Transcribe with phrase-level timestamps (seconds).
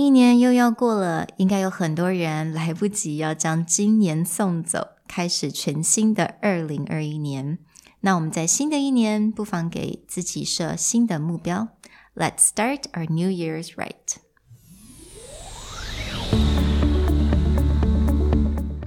[0.00, 7.58] 一年又要过了，应该有很多人来不及要将今年送走，开始全新的二零二一年。
[8.00, 11.68] 那我们在新的一年，不妨给自己设新的目标。
[12.16, 13.92] Let's start our New Year's right.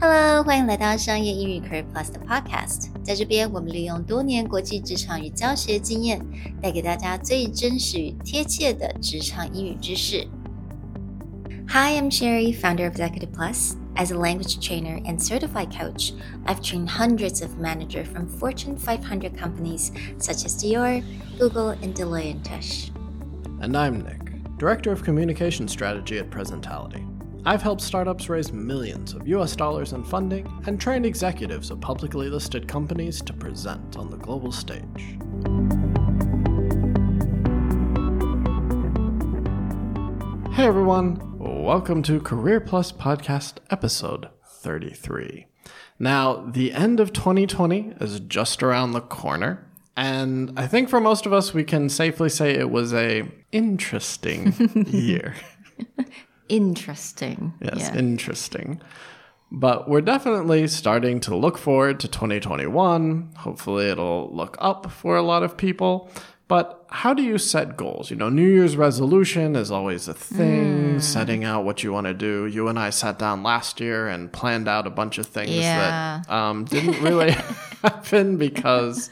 [0.01, 2.87] Hello，欢迎来到商业英语 Career Plus 的 Podcast。
[3.03, 6.19] 在这边，我们利用多年国际职场与教学经验，
[6.59, 10.27] 带给大家最真实与贴切的职场英语知识。
[11.73, 13.77] Hi, I'm Sherry, founder of Executive Plus.
[13.95, 16.13] As a language trainer and certified coach,
[16.45, 21.03] I've trained hundreds of managers from Fortune 500 companies such as Dior,
[21.39, 22.91] Google, and Deloitte
[23.57, 23.63] &.
[23.63, 27.03] And I'm Nick, Director of Communication Strategy at Presentality.
[27.43, 32.29] I've helped startups raise millions of US dollars in funding and trained executives of publicly
[32.29, 35.17] listed companies to present on the global stage.
[40.53, 41.17] Hey everyone,
[41.63, 45.47] welcome to Career Plus Podcast episode 33.
[45.97, 51.25] Now, the end of 2020 is just around the corner, and I think for most
[51.25, 54.53] of us we can safely say it was a interesting
[54.89, 55.35] year.
[56.49, 57.53] Interesting.
[57.61, 57.95] Yes, Yeah.
[57.97, 58.81] interesting.
[59.55, 63.33] But we're definitely starting to look forward to 2021.
[63.37, 66.09] Hopefully, it'll look up for a lot of people.
[66.47, 68.11] But how do you set goals?
[68.11, 72.13] You know, New Year's resolution is always a thing, setting out what you want to
[72.13, 72.45] do.
[72.45, 76.21] You and I sat down last year and planned out a bunch of things Yeah.
[76.27, 77.31] that um, didn't really
[77.81, 79.09] happen because,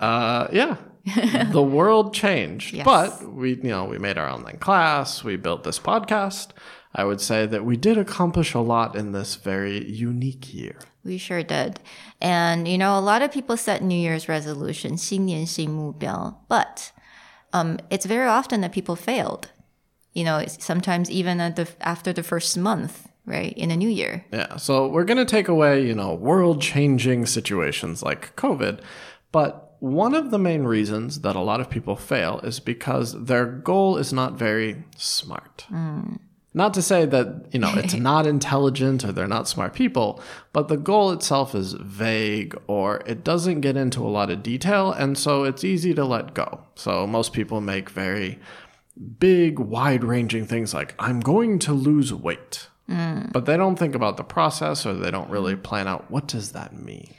[0.00, 0.76] uh, yeah,
[1.50, 2.74] the world changed.
[2.74, 2.84] Yes.
[2.84, 6.48] But we, you know, we made our online class, we built this podcast.
[6.93, 10.79] I would say that we did accomplish a lot in this very unique year.
[11.03, 11.79] We sure did.
[12.19, 16.91] And, you know, a lot of people set New Year's resolution, 新年新目标, but
[17.53, 19.49] um, it's very often that people failed.
[20.13, 23.89] You know, it's sometimes even at the, after the first month, right, in a new
[23.89, 24.25] year.
[24.33, 28.79] Yeah, so we're going to take away, you know, world changing situations like COVID.
[29.31, 33.45] But one of the main reasons that a lot of people fail is because their
[33.45, 35.65] goal is not very smart.
[36.53, 40.19] Not to say that, you know, it's not intelligent or they're not smart people,
[40.51, 44.91] but the goal itself is vague or it doesn't get into a lot of detail.
[44.91, 46.61] And so it's easy to let go.
[46.75, 48.39] So most people make very
[49.19, 52.67] big, wide ranging things like, I'm going to lose weight.
[52.87, 56.53] But they don't think about the process or they don't really plan out what does
[56.53, 57.13] that mean.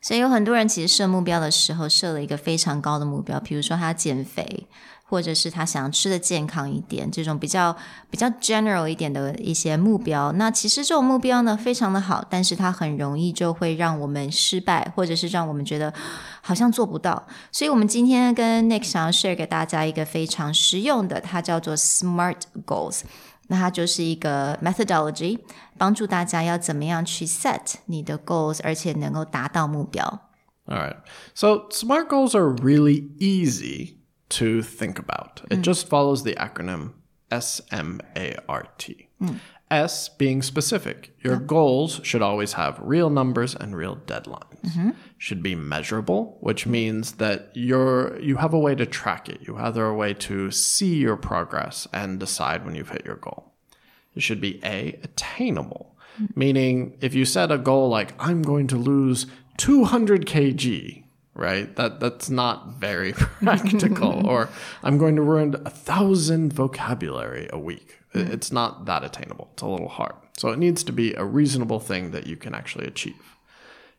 [0.00, 4.68] 所以有很多人其实设目标的时候设了一个非常高的目标，比如说他要减肥，
[5.10, 7.76] 或者是他想要吃的健康一点，这种比较
[8.10, 10.32] 比较 general 一点的一些目标。
[10.32, 15.92] 那其实这种目标呢非常的好，但是它很容易就会让我们失败，或者是让我们觉得
[16.40, 17.26] 好像做不到。
[17.52, 23.02] 所以我们今天跟 Nick 想要 share 给大家一个非常实用的，它叫做 SMART Goals。
[23.48, 25.38] 那它就是一个 methodology，
[25.78, 30.02] 帮助大家要怎么样去 set 你的 goals，而且能够达到目标。
[30.66, 30.96] All right.
[31.32, 33.98] So SMART goals are really easy
[34.31, 35.41] to think about.
[35.49, 35.61] It mm.
[35.61, 36.93] just follows the acronym
[37.29, 39.07] S M A R T.
[39.21, 39.39] Mm.
[39.71, 41.15] S being specific.
[41.23, 44.61] Your goals should always have real numbers and real deadlines.
[44.63, 44.89] Mm-hmm.
[45.17, 49.39] Should be measurable, which means that you're you have a way to track it.
[49.47, 53.53] You have a way to see your progress and decide when you've hit your goal.
[54.13, 56.35] It should be A, attainable, mm.
[56.35, 59.25] meaning if you set a goal like, I'm going to lose
[59.55, 61.03] 200 kg,
[61.33, 61.75] right?
[61.75, 64.27] That, that's not very practical.
[64.27, 64.49] or
[64.83, 67.99] I'm going to learn a thousand vocabulary a week.
[68.13, 68.31] It- hmm.
[68.33, 69.49] It's not that attainable.
[69.53, 70.15] It's a little hard.
[70.37, 73.37] So it needs to be a reasonable thing that you can actually achieve.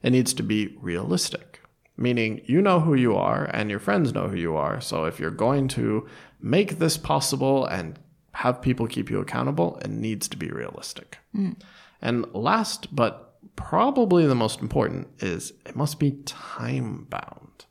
[0.03, 1.61] It needs to be realistic,
[1.97, 4.81] meaning you know who you are and your friends know who you are.
[4.81, 6.09] So if you're going to
[6.41, 7.99] make this possible and
[8.33, 11.19] have people keep you accountable, it needs to be realistic.
[11.33, 11.53] Hmm.
[12.01, 17.66] And last, but probably the most important, is it must be time bound.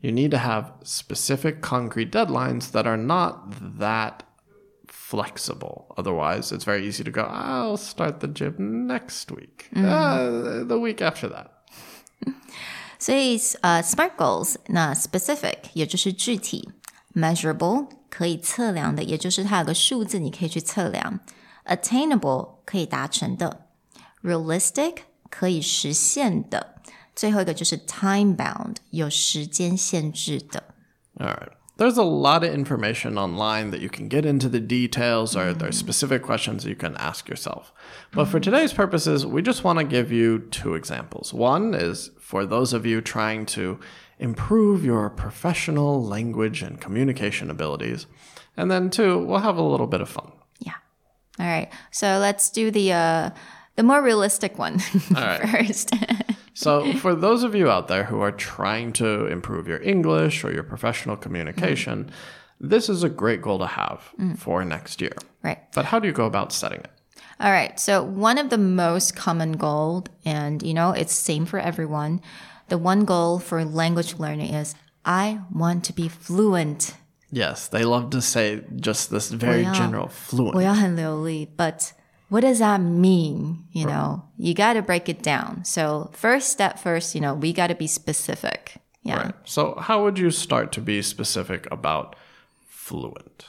[0.00, 4.22] You need to have specific, concrete deadlines that are not that
[4.86, 5.92] flexible.
[5.96, 11.02] Otherwise, it's very easy to go, I'll start the gym next week, uh, the week
[11.02, 11.50] after that.
[12.98, 16.70] 所以呃，SMART goals 那 specific 也就是具体，
[17.14, 21.18] measurable 可以测量的，也就是它有个数字你可以去测量，
[21.66, 23.66] attainable 可以达成的，
[24.22, 24.98] realistic
[25.30, 26.82] 可以实现的，
[27.14, 30.62] 最后一个就是 time bound 有时间限制的。
[31.18, 31.48] All right.
[31.78, 35.76] There's a lot of information online that you can get into the details, or there's
[35.76, 37.66] specific questions you can ask yourself.
[38.12, 41.34] But for today's purposes, we just want to give you two examples.
[41.34, 43.78] One is for those of you trying to
[44.18, 48.06] improve your professional language and communication abilities.
[48.56, 50.32] And then two, we'll have a little bit of fun.
[50.58, 50.76] Yeah.
[51.38, 51.68] All right.
[51.90, 53.30] So let's do the uh,
[53.80, 54.80] the more realistic one
[55.10, 55.48] right.
[55.48, 55.94] first.
[56.54, 60.50] So, for those of you out there who are trying to improve your English or
[60.50, 62.10] your professional communication,
[62.58, 65.12] this is a great goal to have for next year.
[65.42, 65.58] right.
[65.74, 66.90] But how do you go about setting it?
[67.38, 67.78] All right.
[67.78, 72.22] So one of the most common goal, and you know, it's same for everyone.
[72.68, 74.74] The one goal for language learning is
[75.04, 76.94] I want to be fluent.
[77.30, 79.74] Yes, they love to say just this very yeah.
[79.74, 80.54] general fluent.
[80.54, 81.90] 我要很流利, but
[82.30, 83.64] what does that mean?
[83.72, 85.64] You know, you got to break it down.
[85.64, 88.78] So first step first, you know, we got to be specific.
[89.02, 89.22] Yeah.
[89.22, 89.34] Right.
[89.44, 92.16] So, how would you start to be specific about
[92.68, 93.46] fluent?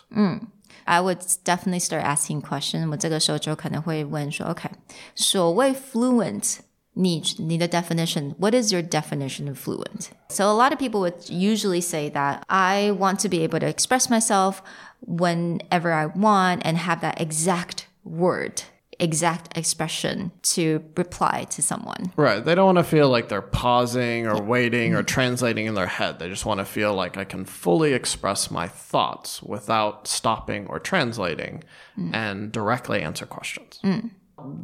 [0.85, 2.87] I would definitely start asking questions.
[2.91, 4.69] 我这个时候就可能会问说，OK，
[5.15, 6.59] 所谓 fluent，
[6.93, 10.09] 你你的 definition, what is your definition of fluent?
[10.29, 13.67] So a lot of people would usually say that I want to be able to
[13.67, 14.61] express myself
[15.01, 18.61] whenever I want and have that exact word,
[19.02, 22.12] exact expression to reply to someone.
[22.16, 22.42] Right.
[22.42, 25.06] They don't want to feel like they're pausing or waiting or mm-hmm.
[25.06, 26.20] translating in their head.
[26.20, 30.78] They just want to feel like I can fully express my thoughts without stopping or
[30.78, 31.64] translating
[31.98, 32.14] mm.
[32.14, 33.80] and directly answer questions.
[33.82, 34.10] Mm.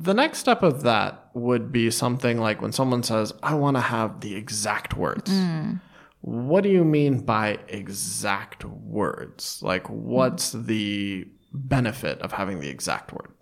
[0.01, 3.81] The next step of that would be something like when someone says, I want to
[3.81, 5.31] have the exact words.
[5.31, 5.81] Mm.
[6.21, 9.61] What do you mean by exact words?
[9.63, 13.33] Like, what's the benefit of having the exact word?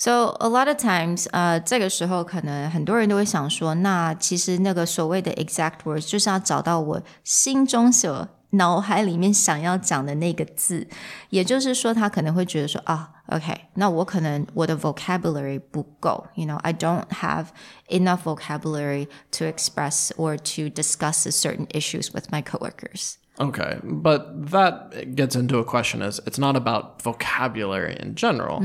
[0.00, 10.86] So a lot of times，呃，这个时候可能很多人都会想说，那其实那个所谓的 exact words 就是要找到我心中所脑海里面想要讲的那个字，
[11.30, 17.46] 也就是说，他可能会觉得说啊，OK，那我可能我的 vocabulary 不够，you know，I don't have
[17.88, 23.14] enough vocabulary to express or to discuss certain issues with my coworkers.
[23.38, 28.62] Okay, but that gets into a question is it's not about vocabulary in general.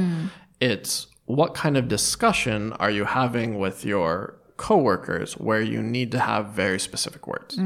[0.60, 6.20] It's what kind of discussion are you having with your coworkers where you need to
[6.20, 7.58] have very specific words?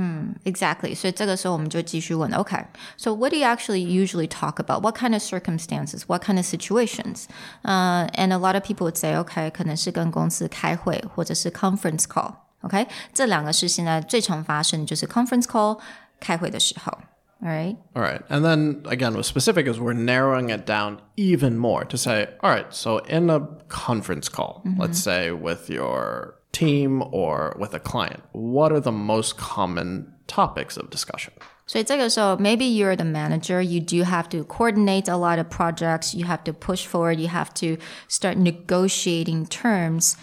[0.46, 0.96] Exactly.
[0.96, 2.66] 所以这个时候我们就继续问，Okay,
[2.96, 4.82] so what do you actually usually talk about?
[4.82, 6.04] What kind of circumstances?
[6.08, 7.26] What kind of situations?
[7.64, 15.80] Uh, and a lot of people would say, OK，可能是跟公司开会，或者是 conference call。OK，这两个是现在最常发生，就是 conference call
[16.22, 16.98] 开会的时候。
[17.44, 17.78] All right.
[17.96, 18.22] All right.
[18.30, 22.50] And then again, with specific is we're narrowing it down even more to say, all
[22.50, 28.24] right, so in a conference call, let's say with your team or with a client,
[28.32, 31.34] what are the most common topics of discussion?
[31.68, 36.44] 所以这个时候，maybe you're the manager, you do have to coordinate a lot of projects, you have
[36.44, 40.14] to push forward, you have to start negotiating terms.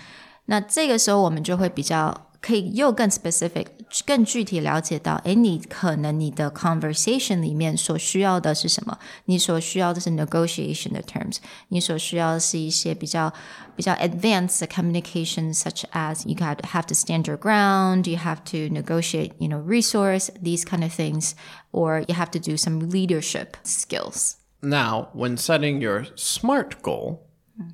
[0.47, 3.67] 那这个时候我们就会比较可以又更 specific，
[4.07, 8.99] 更具体了解到，诶，你可能你的 conversation 里面所需要的是什么？
[9.27, 11.37] 你所需要的是 negotiation 的 terms，
[11.69, 13.33] 你所需要的是一些比较
[13.77, 18.73] 比较 advanced 的 communication such as you got have to stand your ground, you have to
[18.73, 21.33] negotiate, you know, resource, these kind of things,
[21.71, 24.37] or you have to do some leadership skills.
[24.63, 27.26] Now, when setting your SMART goal,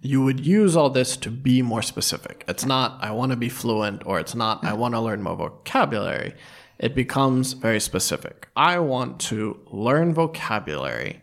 [0.02, 2.44] you would use all this to be more specific.
[2.48, 5.36] It's not, I want to be fluent, or it's not, I want to learn more
[5.36, 6.34] vocabulary.
[6.80, 8.48] It becomes very specific.
[8.56, 11.22] I want to learn vocabulary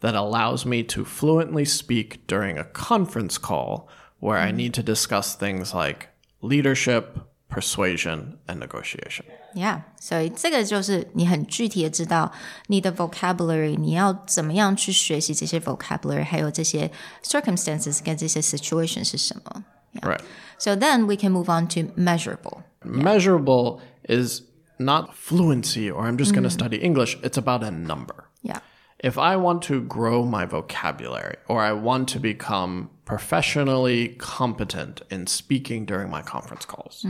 [0.00, 3.88] that allows me to fluently speak during a conference call
[4.18, 4.56] where I mm-hmm.
[4.56, 6.08] need to discuss things like
[6.42, 7.18] leadership,
[7.51, 9.23] persuasion, and negotiation.
[9.53, 12.31] Yeah，所以这个就是你很具体的知道
[12.67, 16.91] 你的 vocabulary，你要怎么样去学习这些 vocabulary，还有这些
[17.23, 19.63] circumstances 跟这些 situation 是什么。
[19.93, 20.09] Yeah.
[20.09, 20.21] Right.
[20.59, 22.63] So then we can move on to measurable.
[22.83, 24.41] Measurable is
[24.77, 27.17] not fluency or I'm just going to study English.
[27.23, 28.25] It's about a number.
[28.43, 28.59] Yeah.
[29.02, 35.26] If I want to grow my vocabulary or I want to become professionally competent in
[35.26, 37.04] speaking during my conference calls,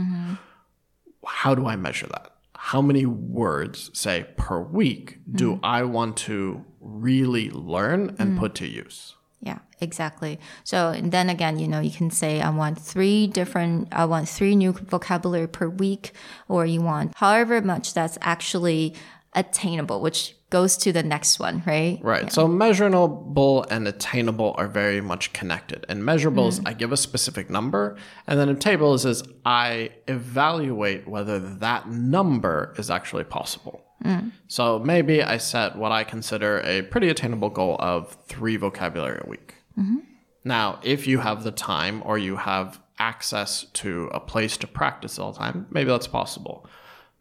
[1.25, 2.31] how do I measure that?
[2.55, 5.59] How many words, say, per week do mm.
[5.61, 8.39] I want to really learn and mm.
[8.39, 9.15] put to use?
[9.41, 10.39] Yeah, exactly.
[10.63, 14.29] So and then again, you know, you can say I want three different I want
[14.29, 16.13] three new vocabulary per week
[16.47, 18.95] or you want however much that's actually
[19.33, 21.97] attainable, which goes to the next one, right?
[22.03, 22.31] Right.
[22.31, 25.83] So measurable and attainable are very much connected.
[25.89, 31.07] And measurables, is I give a specific number, and then attainable is, is I evaluate
[31.07, 33.81] whether that number is actually possible.
[34.05, 34.31] Mm.
[34.47, 39.27] So maybe I set what I consider a pretty attainable goal of three vocabulary a
[39.27, 39.55] week.
[39.75, 39.97] Mm-hmm.
[40.45, 45.17] Now, if you have the time or you have access to a place to practice
[45.17, 46.67] all the time, maybe that's possible.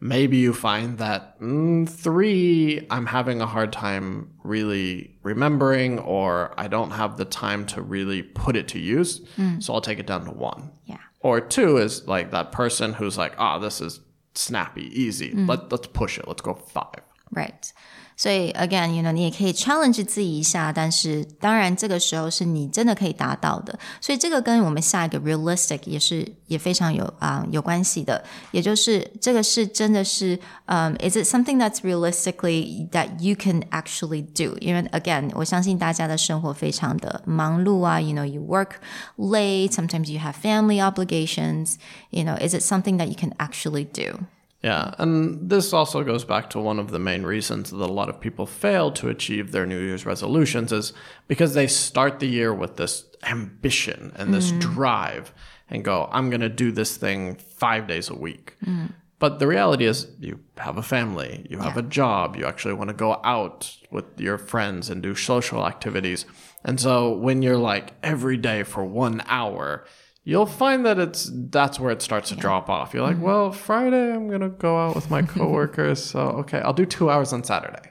[0.02, 6.66] Maybe you find that mm, three, I'm having a hard time really remembering, or I
[6.66, 9.21] don't have the time to really put it to use.
[9.61, 10.73] So I'll take it down to one.
[10.87, 10.99] Yeah.
[11.21, 14.00] Or two is like that person who's like, ah, this is
[14.35, 15.32] snappy, easy.
[15.35, 16.26] Let, let's push it.
[16.26, 17.02] Let's go five.
[17.30, 17.73] Right.
[18.19, 23.77] 所以 again, you know，你也可以 challenge 自己一下，但是当然这个时候是你真的可以达到的。
[24.01, 34.57] 所以这个跟我们下一个 realistic 也是也非常有啊、有关系的，也就是这个是真的是，嗯、i s it something that's realistically that you can actually do？
[34.62, 38.77] 因为 again，我相信大家的生活非常的忙碌啊，you know you work
[39.17, 41.75] late, sometimes you have family obligations.
[42.09, 44.21] You know, is it something that you can actually do?
[44.62, 48.09] Yeah, and this also goes back to one of the main reasons that a lot
[48.09, 50.92] of people fail to achieve their New Year's resolutions is
[51.26, 54.61] because they start the year with this ambition and this mm.
[54.61, 55.35] drive
[55.69, 58.57] and go, I'm going to do this thing five days a week.
[58.64, 58.92] Mm.
[59.19, 62.88] But the reality is, you have a family, you have a job, you actually want
[62.88, 66.26] to go out with your friends and do social activities.
[66.64, 69.85] And so when you're like every day for one hour,
[70.24, 72.94] you'll find that it's that's where it starts to drop off.
[72.94, 73.24] You're like, mm-hmm.
[73.24, 77.32] well, Friday I'm gonna go out with my coworkers, so okay, I'll do two hours
[77.32, 77.90] on Saturday.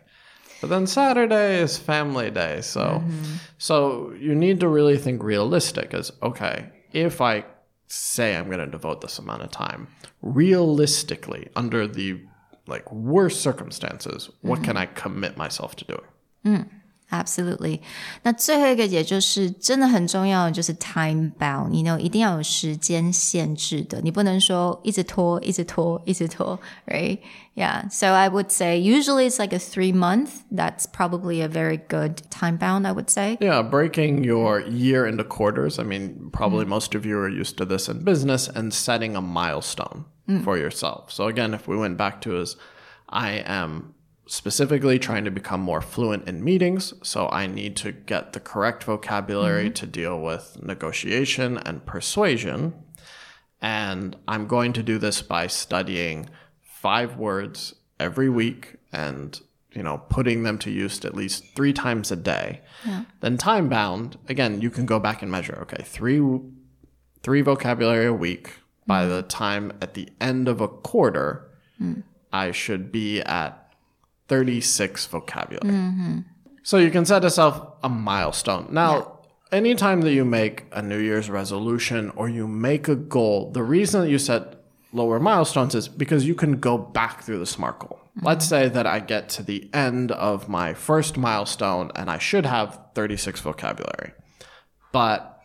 [0.59, 3.35] But then Saturday is family day, so mm-hmm.
[3.57, 7.45] so you need to really think realistic as okay, if I
[7.87, 9.87] say I'm gonna devote this amount of time,
[10.21, 12.21] realistically, under the
[12.67, 14.77] like worst circumstances, what can mm-hmm.
[14.77, 16.01] I commit myself to doing?
[16.45, 16.69] Mm.
[17.10, 17.78] Absolutely，
[18.24, 27.20] 那最后一个也就是真的很重要的就是 time bound，你 know 一定要有时间限制的，你不能说一直拖，一直拖，一直拖，right?
[27.54, 27.88] Yeah.
[27.90, 30.42] So I would say usually it's like a three month.
[30.50, 32.88] That's probably a very good time bound.
[32.88, 33.38] I would say.
[33.40, 35.78] Yeah, breaking your year into quarters.
[35.78, 39.22] I mean, probably most of you are used to this in business and setting a
[39.22, 40.06] milestone
[40.42, 41.12] for yourself.
[41.12, 42.56] So, again, if we went back to is
[43.08, 43.94] I am
[44.31, 46.93] specifically trying to become more fluent in meetings.
[47.03, 49.73] So, I need to get the correct vocabulary mm-hmm.
[49.73, 52.73] to deal with negotiation and persuasion.
[53.61, 56.29] And I'm going to do this by studying
[56.61, 59.39] five words every week and
[59.73, 62.61] you know putting them to use at least three times a day.
[63.19, 65.59] Then time bound again you can go back and measure.
[65.63, 66.21] Okay three
[67.21, 68.53] three vocabulary a week.
[68.87, 69.11] By mm-hmm.
[69.11, 72.01] the time at the end of a quarter mm.
[72.33, 73.60] i should be at
[74.31, 75.75] 36 vocabulary.
[75.75, 76.19] Mm-hmm.
[76.63, 78.69] So you can set yourself a milestone.
[78.71, 79.19] Now
[79.51, 83.99] anytime that you make a new year's resolution or you make a goal the reason
[83.99, 87.99] that you set lower milestones is because you can go back through the SMART goal.
[87.99, 88.25] Mm-hmm.
[88.25, 92.45] Let's say that I get to the end of my first milestone and I should
[92.45, 94.13] have 36 vocabulary,
[94.93, 95.41] but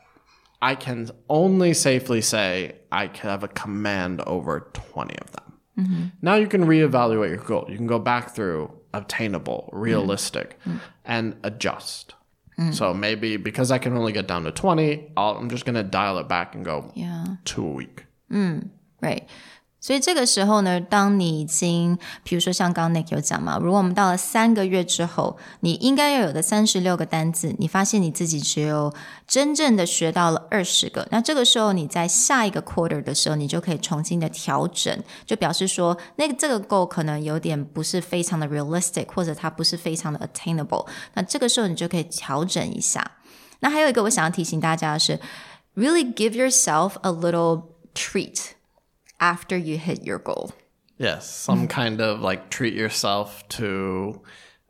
[0.62, 5.46] I can only safely say I can have a command over 20 of them.
[5.78, 6.04] Mm-hmm.
[6.22, 7.66] Now you can reevaluate your goal.
[7.68, 9.80] You can go back through obtainable, mm.
[9.80, 10.80] realistic, mm.
[11.04, 12.14] and adjust.
[12.58, 12.74] Mm.
[12.74, 15.82] So maybe because I can only get down to 20, I'll, I'm just going to
[15.82, 17.36] dial it back and go Yeah.
[17.44, 18.04] two a week.
[19.02, 19.28] Right.
[19.78, 28.92] 所以这个时候呢，当你已经，比如说像刚刚 Nick 有讲嘛，如果我们到了三个月之后，你应该要有的三十六个单字，你发现你自己只有
[29.28, 43.12] 真正的学到了二十个，那这个时候你在下一个 quarter 的时候，你就可以重新的调整，就表示说，那个这个 goal 可能有点不是非常的 realistic，或者它不是非常的 attainable，那这个时候你就可以调整一下。
[43.60, 45.20] 那还有一个我想要提醒大家的是
[45.76, 47.62] ，really give yourself a little
[47.94, 48.55] treat
[49.19, 50.51] after you hit your goal.
[50.97, 54.21] Yes, some kind of like treat yourself to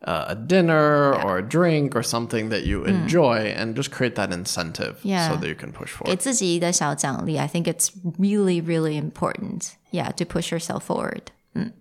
[0.04, 4.32] uh, a dinner or a drink or something that you enjoy and just create that
[4.32, 5.28] incentive Yeah.
[5.28, 6.16] so that you can push 给 forward.
[6.18, 9.72] 自己一个小奖励 I think it's really, really important.
[9.90, 11.24] Yeah, to push yourself forward.
[11.54, 11.72] 嗯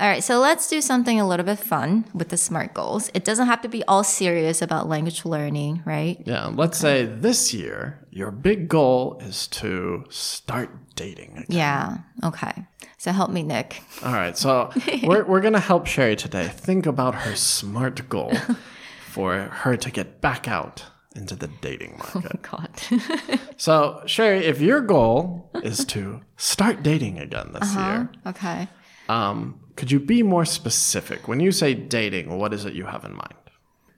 [0.00, 3.10] All right, so let's do something a little bit fun with the SMART goals.
[3.14, 6.22] It doesn't have to be all serious about language learning, right?
[6.24, 11.32] Yeah, let's say this year your big goal is to start dating.
[11.32, 11.46] again.
[11.48, 12.64] Yeah, okay.
[12.96, 13.82] So help me, Nick.
[14.04, 14.70] All right, so
[15.02, 18.32] we're, we're going to help Sherry today think about her smart goal
[19.10, 20.84] for her to get back out
[21.16, 22.40] into the dating oh, market.
[22.52, 23.40] Oh, God.
[23.56, 28.68] So, Sherry, if your goal is to start dating again this uh-huh, year, okay.
[29.08, 31.28] Um, could you be more specific?
[31.28, 33.34] When you say dating, what is it you have in mind?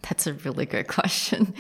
[0.03, 1.55] That's a really good question.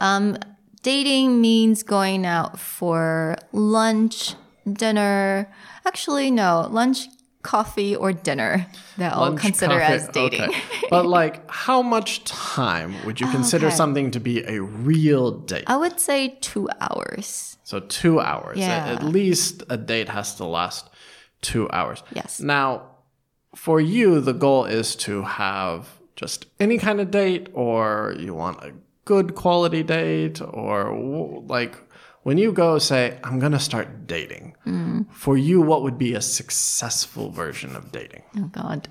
[0.00, 0.38] Um,
[0.82, 4.34] dating means going out for lunch,
[4.70, 5.52] dinner.
[5.86, 7.06] Actually, no, lunch,
[7.42, 8.66] coffee, or dinner.
[8.96, 10.42] That I'll consider coffee- as dating.
[10.42, 10.60] okay.
[10.90, 13.76] but, like, how much time would you consider okay.
[13.76, 15.64] something to be a real date?
[15.66, 17.56] I would say two hours.
[17.64, 18.58] So, two hours.
[18.58, 18.86] Yeah.
[18.86, 20.88] At least a date has to last
[21.41, 22.03] two hours.
[22.13, 22.39] Yes.
[22.39, 22.81] Now,
[23.55, 28.63] for you, the goal is to have just any kind of date, or you want
[28.63, 28.71] a
[29.05, 31.75] good quality date, or w- like
[32.23, 34.55] when you go say, I'm going to start dating,
[35.11, 38.23] for you, what would be a successful version of dating?
[38.37, 38.87] Oh God.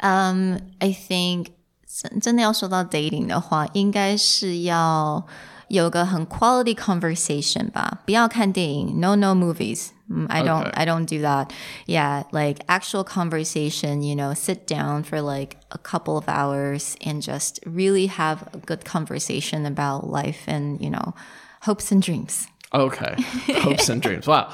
[0.00, 1.48] Um, I think
[1.86, 5.26] 真真的要说到 dating 的话，应该是要
[5.70, 8.00] 有个很 quality conversation 吧。
[8.04, 9.88] 不要看电影，no no movies.
[10.08, 10.72] Mm, I don't Okay.
[10.74, 11.50] I don't do that.
[11.86, 17.20] Yeah, like actual conversation, you know, sit down for like a couple of hours and
[17.20, 21.14] just really have a good conversation about life and, you know,
[21.62, 22.46] hopes and dreams.
[22.72, 23.16] Okay.
[23.62, 24.28] Hopes and dreams.
[24.28, 24.52] Wow.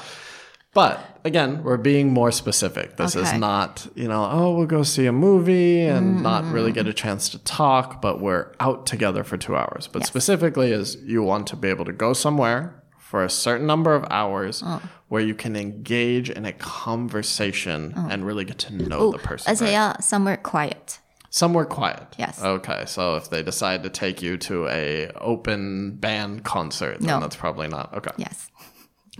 [0.73, 0.97] But
[1.28, 2.96] again, we're being more specific.
[2.96, 3.24] This okay.
[3.24, 6.22] is not, you know, oh, we'll go see a movie and mm.
[6.22, 9.86] not really get a chance to talk, but we're out together for two hours.
[9.86, 10.08] But yes.
[10.08, 14.04] specifically, is you want to be able to go somewhere for a certain number of
[14.10, 14.82] hours oh.
[15.08, 18.08] where you can engage in a conversation oh.
[18.10, 19.50] and really get to know Ooh, the person.
[19.50, 20.02] As right?
[20.02, 20.98] somewhere quiet.
[21.30, 22.16] Somewhere quiet.
[22.18, 22.42] Yes.
[22.42, 22.84] Okay.
[22.86, 27.20] So if they decide to take you to a open band concert, then no.
[27.20, 28.12] that's probably not okay.
[28.16, 28.50] Yes.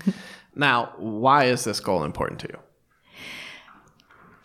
[0.58, 2.58] Now, why is this goal important to you?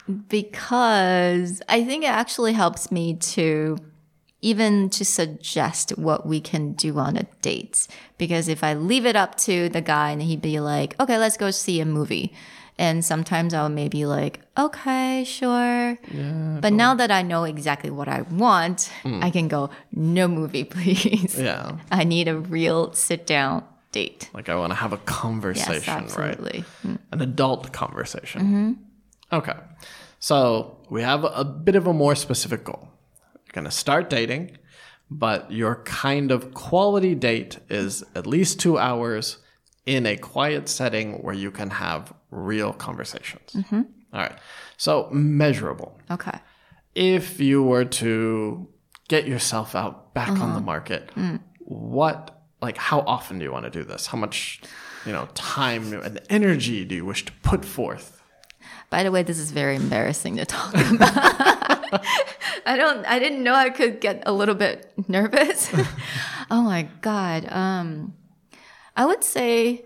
[0.08, 3.78] because I think it actually helps me to
[4.42, 7.88] even to suggest what we can do on a date.
[8.18, 11.38] Because if I leave it up to the guy and he'd be like, okay, let's
[11.38, 12.34] go see a movie.
[12.78, 15.98] And sometimes I'll maybe like, okay, sure.
[16.60, 19.24] but now that I know exactly what I want, hmm.
[19.24, 21.40] I can go, no movie, please.
[21.40, 21.78] Yeah.
[21.90, 24.30] I need a real sit down date.
[24.34, 26.04] Like I want to have a Yes, conversation, right?
[26.04, 26.66] absolutely.
[26.84, 28.42] An adult conversation.
[28.42, 28.72] Mm-hmm.
[29.40, 29.58] Okay.
[30.20, 32.90] So we have a bit of a more specific goal.
[33.46, 34.58] You're going to start dating,
[35.10, 39.38] but your kind of quality date is at least two hours
[39.86, 43.52] in a quiet setting where you can have real conversations.
[43.54, 43.82] Mm-hmm.
[44.14, 44.38] All right.
[44.78, 45.98] So measurable.
[46.12, 46.38] Okay.
[46.96, 48.68] if you were to
[49.08, 50.60] get yourself out back on the uh-huh.
[50.62, 51.40] market, mm.
[51.60, 54.08] what like how often do you want to do this?
[54.08, 54.62] How much,
[55.06, 58.22] you know, time and energy do you wish to put forth?
[58.90, 62.02] By the way, this is very embarrassing to talk about.
[62.66, 65.72] I don't I didn't know I could get a little bit nervous.
[66.52, 67.52] oh my god.
[67.52, 68.14] Um
[68.96, 69.86] I would say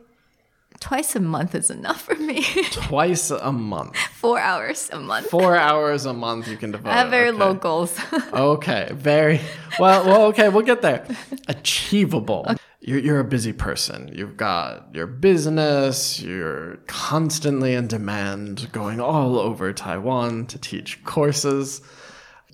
[0.79, 2.43] twice a month is enough for me.
[2.71, 3.95] Twice a month.
[3.95, 5.29] 4 hours a month.
[5.29, 6.91] Four hours a month you can devote.
[6.91, 7.37] I have very okay.
[7.37, 7.97] low goals.
[8.31, 9.41] Okay, very
[9.79, 10.05] well.
[10.05, 11.07] Well, okay, we'll get there.
[11.47, 12.45] Achievable.
[12.87, 14.09] You're, you're a busy person.
[14.15, 16.21] You've got your business.
[16.21, 21.81] You're constantly in demand, going all over Taiwan to teach courses.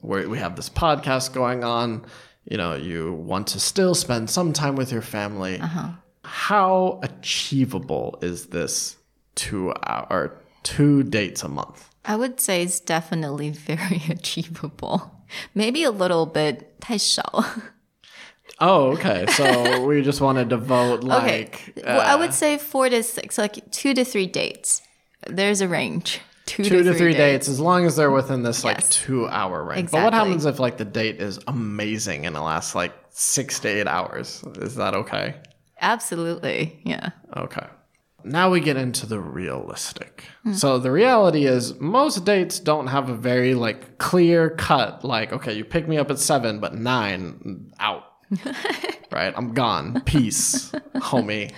[0.02, 2.04] Where we have this podcast going on.
[2.46, 5.60] You know, you want to still spend some time with your family.
[5.60, 5.90] Uh-huh.
[6.24, 8.98] How achievable is this
[9.36, 11.90] two hour or two dates a month?
[12.06, 15.12] I would say it's definitely very achievable.
[15.54, 17.46] Maybe a little bit 太少.
[18.60, 19.26] Oh, okay.
[19.28, 21.44] So we just want to devote Okay.
[21.44, 24.82] like well, I uh, would say 4 to 6 like 2 to 3 dates.
[25.28, 26.20] There's a range.
[26.46, 27.48] 2, two to three dates.
[27.48, 28.90] as long as they're within this like Yes.
[28.90, 29.90] two hour range.
[29.92, 33.70] But what happens if like the date is amazing and it lasts like six to
[33.70, 34.44] eight hours?
[34.58, 35.36] Is that okay?
[35.80, 36.82] Absolutely.
[36.84, 37.12] Yeah.
[37.38, 37.66] Okay.
[38.26, 40.26] Now we get into the realistic.
[40.54, 45.54] So the reality is most dates don't have a very like clear cut like okay,
[45.54, 48.04] you pick me up at 7 but 9 out.
[49.12, 49.34] Right?
[49.36, 50.02] I'm gone.
[50.02, 51.52] Peace, homie.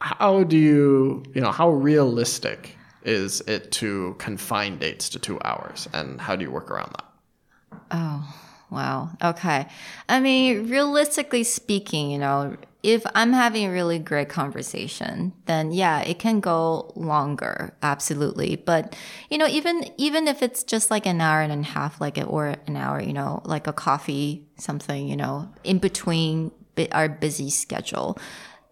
[0.00, 5.88] How do you, you know, how realistic is it to confine dates to 2 hours
[5.92, 7.80] and how do you work around that?
[7.90, 8.34] Oh,
[8.70, 9.10] wow.
[9.22, 9.66] Okay.
[10.08, 16.02] I mean, realistically speaking, you know, if I'm having a really great conversation, then yeah,
[16.02, 17.74] it can go longer.
[17.82, 18.54] Absolutely.
[18.54, 18.94] But,
[19.28, 22.28] you know, even, even if it's just like an hour and a half, like, it
[22.28, 26.52] or an hour, you know, like a coffee, something, you know, in between
[26.92, 28.18] our busy schedule,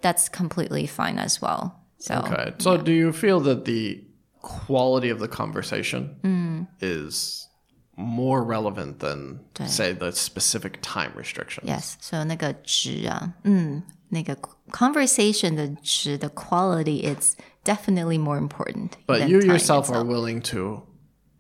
[0.00, 1.82] that's completely fine as well.
[1.98, 2.52] So, Okay.
[2.58, 4.00] So do you feel that the
[4.42, 6.68] quality of the conversation mm.
[6.80, 7.48] is
[7.95, 11.67] more relevant than say the specific time restrictions?
[11.67, 14.37] Yes，所以那个值啊，嗯，那个
[14.71, 18.91] conversation 的值的 quality is definitely more important.
[19.05, 20.07] But than you time yourself are itself.
[20.07, 20.83] willing to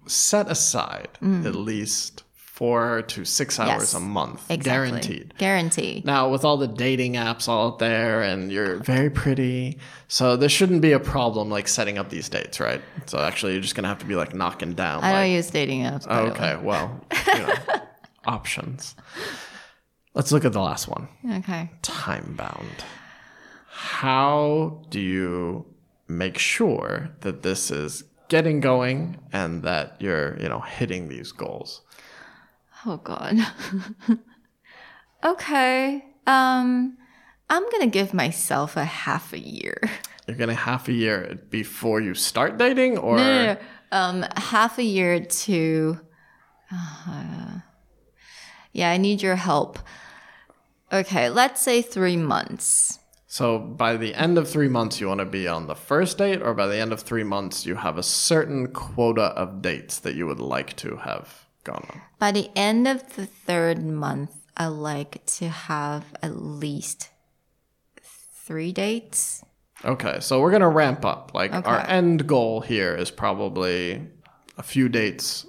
[0.07, 2.23] set aside at least
[2.54, 3.94] four to six hours Yes.
[3.94, 4.62] a month, exactly.
[4.90, 5.34] guaranteed.
[5.38, 6.04] Guaranteed.
[6.04, 10.80] Now, with all the dating apps out there, and you're very pretty, so there shouldn't
[10.80, 12.80] be a problem like setting up these dates, right?
[13.06, 15.02] So actually, you're just gonna have to be like knocking down.
[15.02, 16.06] I like, don't use dating apps.
[16.06, 16.30] by the way.
[16.30, 17.54] okay, well, you know,
[18.26, 18.94] options.
[20.14, 21.08] Let's look at the last one.
[21.38, 21.72] Okay.
[21.82, 22.84] Time bound.
[23.66, 25.66] How do you
[26.06, 31.80] make sure that this is getting going and that you're, you know, hitting these goals?
[32.86, 33.38] Oh God.
[35.24, 36.04] okay.
[36.26, 36.96] Um,
[37.50, 39.80] I'm gonna give myself a half a year.
[40.26, 43.58] You're gonna half a year before you start dating, or No, no, no.
[43.92, 46.00] Um, half a year to.
[46.72, 47.60] Uh,
[48.72, 49.78] yeah, I need your help.
[50.92, 52.98] Okay, let's say three months.
[53.26, 56.42] so by the end of three months, you want to be on the first date,
[56.42, 60.14] or by the end of three months, you have a certain quota of dates that
[60.14, 62.02] you would like to have gone on.
[62.18, 67.10] By the end of the third month, I like to have at least
[68.00, 69.44] three dates.
[69.84, 71.32] Okay, so we're gonna ramp up.
[71.34, 74.06] Like our end goal here is probably
[74.56, 75.46] a few dates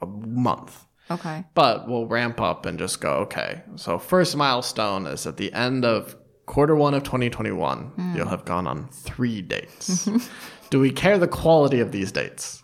[0.00, 0.84] a month.
[1.10, 1.44] Okay.
[1.54, 3.62] But we'll ramp up and just go, okay.
[3.76, 8.16] So first milestone is at the end of quarter one of 2021, hmm.
[8.16, 10.08] you'll have gone on three dates.
[10.70, 12.62] Do we care the quality of these dates?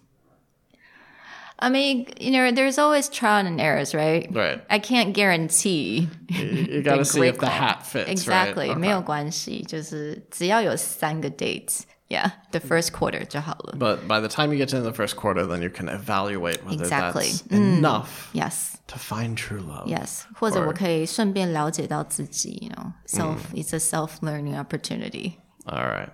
[1.61, 4.27] I mean, you know, there's always trial and errors, right?
[4.31, 4.61] Right.
[4.69, 6.07] I can't guarantee.
[6.29, 7.55] You, you got to the see great if the call.
[7.55, 8.09] hat fits.
[8.11, 8.77] Exactly，、 right?
[8.77, 8.91] 没 Okay.
[8.91, 13.75] 有关系，就是只要有三个 dates，yeah，the first quarter 就好了。
[13.79, 16.83] But by the time you get to the first quarter, then you can evaluate whether
[16.85, 17.31] Exactly.
[17.31, 19.87] that's enough Yes, to find true love.
[19.87, 25.37] yes，或者 Or- 我可以顺便了解到自己，you know，self，it's a self-learning opportunity。
[25.65, 26.09] All right.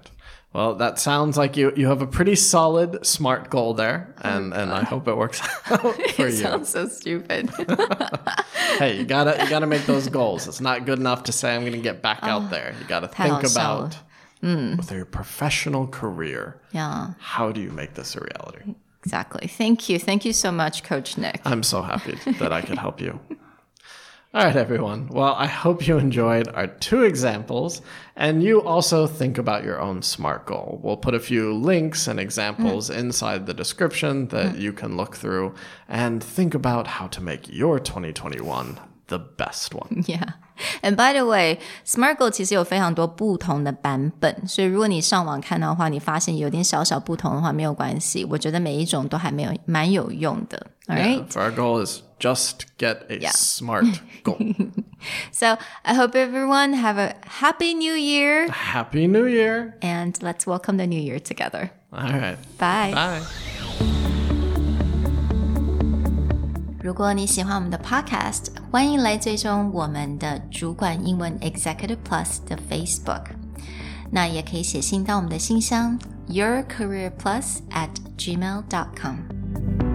[0.59, 4.59] Well, that sounds like you you have a pretty solid smart goal there, and mm.
[4.59, 5.41] and I hope it works
[5.71, 6.31] out for it you.
[6.33, 7.49] Sounds so stupid.
[8.79, 10.49] hey, you gotta you gotta make those goals.
[10.49, 12.75] It's not good enough to say I'm gonna get back out ah, there.
[12.77, 13.99] You gotta think about
[14.41, 14.75] hmm.
[14.79, 16.61] with your professional career.
[16.73, 17.13] Yeah.
[17.21, 18.75] How do you make this a reality?
[19.05, 19.47] Exactly.
[19.47, 20.01] Thank you.
[20.01, 21.41] Thank you so much, Coach Nick.
[21.45, 23.21] I'm so happy that I could help you.
[24.36, 25.10] All right, everyone.
[25.12, 27.84] Well, I hope you enjoyed our two examples
[28.16, 30.80] and you also think about your own SMART goal.
[30.82, 35.54] We'll put a few links and examples inside the description that you can look through
[35.88, 40.04] and think about how to make your 2021 the best one.
[40.08, 40.34] Yeah.
[40.82, 48.26] And by the way, Smart Goal 其实有非常多不同的版本，所以如果你上网看到的话，你发现有点小小不同的话，没有关系。
[48.26, 50.68] 我觉得每一种都还没有蛮有用的。
[50.90, 51.18] All right.
[51.20, 53.32] Yeah, for our goal is just get a Yeah.
[53.32, 53.86] smart
[54.24, 54.38] goal.
[55.32, 59.74] So I hope everyone have a happy new year Happy New Year.
[59.82, 61.72] and let's welcome the new year together.
[61.92, 62.38] All right.
[62.58, 62.94] Bye.
[62.94, 63.22] Bye.
[66.82, 73.24] 如果你喜欢我们的 Podcast，欢迎来追踪我们的主管英文 Executive Plus 的 Facebook。
[74.12, 75.98] 那也可以写信到我们的信箱
[76.30, 79.87] yourcareerplus at gmail dot com。